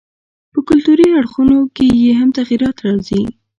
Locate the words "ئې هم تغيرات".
2.03-2.77